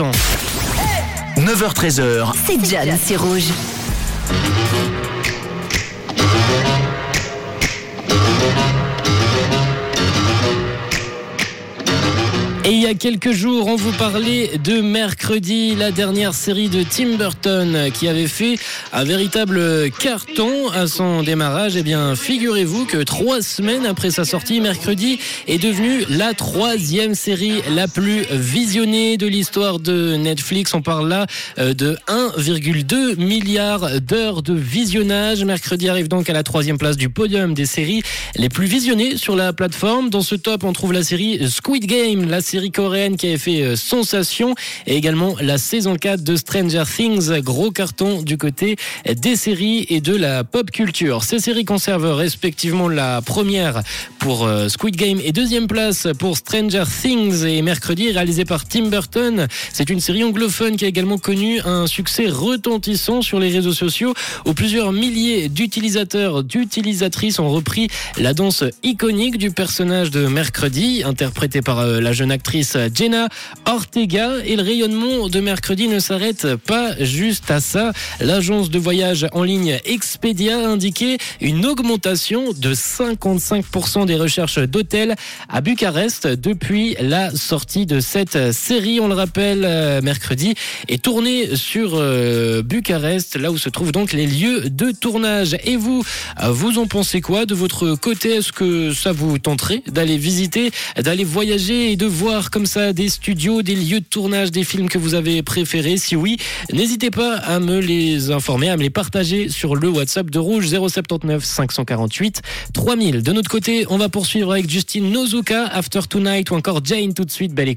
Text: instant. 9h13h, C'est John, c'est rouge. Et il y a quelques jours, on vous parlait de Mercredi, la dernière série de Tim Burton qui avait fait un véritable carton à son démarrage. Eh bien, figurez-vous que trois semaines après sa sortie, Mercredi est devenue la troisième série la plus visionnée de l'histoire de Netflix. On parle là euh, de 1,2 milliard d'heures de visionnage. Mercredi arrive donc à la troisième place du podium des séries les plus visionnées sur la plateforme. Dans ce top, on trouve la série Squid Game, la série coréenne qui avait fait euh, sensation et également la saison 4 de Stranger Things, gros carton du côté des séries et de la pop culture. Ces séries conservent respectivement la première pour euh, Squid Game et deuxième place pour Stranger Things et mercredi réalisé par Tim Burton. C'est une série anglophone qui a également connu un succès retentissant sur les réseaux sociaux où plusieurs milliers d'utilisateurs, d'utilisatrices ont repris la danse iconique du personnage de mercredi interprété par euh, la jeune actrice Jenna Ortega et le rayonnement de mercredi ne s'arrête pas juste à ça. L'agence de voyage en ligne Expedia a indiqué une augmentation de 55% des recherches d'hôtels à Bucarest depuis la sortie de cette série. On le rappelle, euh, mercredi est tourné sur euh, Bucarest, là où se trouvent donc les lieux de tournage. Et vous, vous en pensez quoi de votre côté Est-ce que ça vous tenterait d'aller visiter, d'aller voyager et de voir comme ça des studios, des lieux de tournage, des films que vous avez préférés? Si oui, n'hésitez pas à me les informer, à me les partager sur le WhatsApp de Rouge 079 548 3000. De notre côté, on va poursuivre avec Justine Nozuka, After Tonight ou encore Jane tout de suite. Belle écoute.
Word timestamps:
instant. 0.00 0.10
9h13h, 1.36 2.32
C'est 2.46 2.64
John, 2.64 2.96
c'est 3.02 3.16
rouge. 3.16 3.48
Et 12.68 12.72
il 12.72 12.82
y 12.82 12.86
a 12.86 12.92
quelques 12.92 13.32
jours, 13.32 13.66
on 13.66 13.76
vous 13.76 13.92
parlait 13.92 14.58
de 14.62 14.82
Mercredi, 14.82 15.74
la 15.74 15.90
dernière 15.90 16.34
série 16.34 16.68
de 16.68 16.82
Tim 16.82 17.16
Burton 17.16 17.90
qui 17.94 18.08
avait 18.08 18.26
fait 18.26 18.58
un 18.92 19.04
véritable 19.04 19.90
carton 19.92 20.68
à 20.68 20.86
son 20.86 21.22
démarrage. 21.22 21.76
Eh 21.76 21.82
bien, 21.82 22.14
figurez-vous 22.14 22.84
que 22.84 22.98
trois 22.98 23.40
semaines 23.40 23.86
après 23.86 24.10
sa 24.10 24.26
sortie, 24.26 24.60
Mercredi 24.60 25.18
est 25.46 25.56
devenue 25.56 26.04
la 26.10 26.34
troisième 26.34 27.14
série 27.14 27.62
la 27.74 27.88
plus 27.88 28.26
visionnée 28.32 29.16
de 29.16 29.26
l'histoire 29.26 29.78
de 29.78 30.16
Netflix. 30.16 30.74
On 30.74 30.82
parle 30.82 31.08
là 31.08 31.26
euh, 31.58 31.72
de 31.72 31.96
1,2 32.06 33.16
milliard 33.16 33.98
d'heures 34.02 34.42
de 34.42 34.52
visionnage. 34.52 35.42
Mercredi 35.42 35.88
arrive 35.88 36.08
donc 36.08 36.28
à 36.28 36.34
la 36.34 36.42
troisième 36.42 36.76
place 36.76 36.98
du 36.98 37.08
podium 37.08 37.54
des 37.54 37.64
séries 37.64 38.02
les 38.36 38.48
plus 38.48 38.66
visionnées 38.66 39.16
sur 39.16 39.36
la 39.36 39.52
plateforme. 39.52 40.10
Dans 40.10 40.22
ce 40.22 40.34
top, 40.34 40.64
on 40.64 40.72
trouve 40.72 40.92
la 40.92 41.02
série 41.02 41.40
Squid 41.50 41.86
Game, 41.86 42.28
la 42.28 42.40
série 42.40 42.70
coréenne 42.70 43.16
qui 43.16 43.28
avait 43.28 43.38
fait 43.38 43.62
euh, 43.62 43.76
sensation 43.76 44.54
et 44.86 44.96
également 44.96 45.34
la 45.40 45.58
saison 45.58 45.96
4 45.96 46.22
de 46.22 46.36
Stranger 46.36 46.84
Things, 46.84 47.40
gros 47.40 47.70
carton 47.70 48.22
du 48.22 48.36
côté 48.36 48.76
des 49.10 49.36
séries 49.36 49.86
et 49.88 50.00
de 50.00 50.14
la 50.14 50.44
pop 50.44 50.70
culture. 50.70 51.24
Ces 51.24 51.38
séries 51.38 51.64
conservent 51.64 52.14
respectivement 52.14 52.88
la 52.88 53.22
première 53.22 53.82
pour 54.18 54.46
euh, 54.46 54.68
Squid 54.68 54.96
Game 54.96 55.20
et 55.22 55.32
deuxième 55.32 55.66
place 55.66 56.08
pour 56.18 56.36
Stranger 56.36 56.84
Things 57.02 57.44
et 57.44 57.62
mercredi 57.62 58.10
réalisé 58.10 58.44
par 58.44 58.66
Tim 58.66 58.88
Burton. 58.88 59.46
C'est 59.72 59.90
une 59.90 60.00
série 60.00 60.24
anglophone 60.24 60.76
qui 60.76 60.84
a 60.84 60.88
également 60.88 61.18
connu 61.18 61.60
un 61.64 61.86
succès 61.86 62.26
retentissant 62.28 63.22
sur 63.22 63.38
les 63.38 63.50
réseaux 63.50 63.72
sociaux 63.72 64.14
où 64.44 64.54
plusieurs 64.54 64.92
milliers 64.92 65.48
d'utilisateurs, 65.48 66.44
d'utilisatrices 66.44 67.38
ont 67.38 67.50
repris 67.50 67.88
la 68.20 68.34
danse 68.34 68.64
iconique 68.82 69.38
du 69.38 69.50
personnage 69.50 70.10
de 70.10 70.26
mercredi 70.26 71.02
interprété 71.04 71.62
par 71.62 71.78
euh, 71.78 72.00
la 72.00 72.12
jeune 72.12 72.32
actrice 72.32 72.76
Jenna 72.92 73.28
Ortega 73.64 74.38
et 74.44 74.56
le 74.56 74.62
rayonnement 74.62 75.28
de 75.28 75.40
mercredi 75.40 75.86
ne 75.86 76.00
s'arrête 76.00 76.56
pas 76.56 76.96
juste 76.98 77.50
à 77.50 77.60
ça. 77.60 77.92
L'agence 78.20 78.70
de 78.70 78.78
voyage 78.78 79.26
en 79.32 79.44
ligne 79.44 79.78
Expedia 79.84 80.58
a 80.58 80.68
indiqué 80.68 81.18
une 81.40 81.64
augmentation 81.64 82.52
de 82.52 82.74
55% 82.74 84.06
des 84.06 84.16
recherches 84.16 84.58
d'hôtels 84.58 85.14
à 85.48 85.60
Bucarest 85.60 86.26
depuis 86.26 86.96
la 87.00 87.30
sortie 87.30 87.86
de 87.86 88.00
cette 88.00 88.52
série. 88.52 88.98
On 89.00 89.08
le 89.08 89.14
rappelle, 89.14 89.64
euh, 89.64 90.00
mercredi 90.02 90.54
est 90.88 91.02
tourné 91.02 91.54
sur 91.54 91.92
euh, 91.94 92.62
Bucarest, 92.62 93.36
là 93.36 93.52
où 93.52 93.58
se 93.58 93.68
trouvent 93.68 93.92
donc 93.92 94.12
les 94.12 94.26
lieux 94.26 94.70
de 94.70 94.90
tournage. 94.90 95.56
Et 95.64 95.76
vous, 95.76 96.02
vous 96.42 96.78
en 96.78 96.86
pensez 96.86 97.20
quoi 97.20 97.46
de 97.46 97.54
votre 97.54 97.94
côté 98.08 98.36
Est-ce 98.36 98.52
que 98.52 98.94
ça 98.94 99.12
vous 99.12 99.38
tenterait 99.38 99.82
d'aller 99.86 100.16
visiter, 100.16 100.70
d'aller 100.96 101.24
voyager 101.24 101.92
et 101.92 101.96
de 101.96 102.06
voir 102.06 102.50
comme 102.50 102.64
ça 102.64 102.94
des 102.94 103.10
studios, 103.10 103.60
des 103.60 103.74
lieux 103.74 104.00
de 104.00 104.06
tournage, 104.06 104.50
des 104.50 104.64
films 104.64 104.88
que 104.88 104.96
vous 104.96 105.14
avez 105.14 105.42
préférés? 105.42 105.98
Si 105.98 106.16
oui, 106.16 106.38
n'hésitez 106.72 107.10
pas 107.10 107.34
à 107.36 107.60
me 107.60 107.80
les 107.80 108.30
informer, 108.30 108.70
à 108.70 108.78
me 108.78 108.82
les 108.82 108.88
partager 108.88 109.50
sur 109.50 109.76
le 109.76 109.90
WhatsApp 109.90 110.30
de 110.30 110.38
Rouge 110.38 110.68
079 110.70 111.44
548 111.44 112.40
3000. 112.72 113.22
De 113.22 113.32
notre 113.32 113.50
côté, 113.50 113.84
on 113.90 113.98
va 113.98 114.08
poursuivre 114.08 114.52
avec 114.52 114.70
Justine 114.70 115.12
Nozuka, 115.12 115.66
After 115.66 116.00
Tonight 116.08 116.50
ou 116.50 116.54
encore 116.54 116.80
Jane 116.82 117.12
tout 117.12 117.26
de 117.26 117.30
suite. 117.30 117.52
Belle 117.52 117.68
écoute. 117.68 117.76